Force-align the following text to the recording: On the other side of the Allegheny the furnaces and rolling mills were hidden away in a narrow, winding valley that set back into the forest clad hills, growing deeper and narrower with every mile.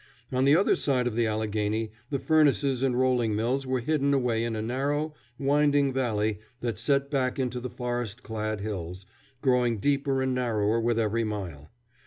On 0.31 0.45
the 0.45 0.55
other 0.55 0.75
side 0.75 1.05
of 1.05 1.13
the 1.13 1.27
Allegheny 1.27 1.91
the 2.09 2.17
furnaces 2.17 2.81
and 2.81 2.97
rolling 2.99 3.35
mills 3.35 3.67
were 3.67 3.81
hidden 3.81 4.15
away 4.15 4.43
in 4.43 4.55
a 4.55 4.61
narrow, 4.63 5.13
winding 5.37 5.93
valley 5.93 6.39
that 6.61 6.79
set 6.79 7.11
back 7.11 7.37
into 7.37 7.59
the 7.59 7.69
forest 7.69 8.23
clad 8.23 8.61
hills, 8.61 9.05
growing 9.41 9.77
deeper 9.77 10.23
and 10.23 10.33
narrower 10.33 10.79
with 10.79 10.97
every 10.97 11.23
mile. 11.23 11.69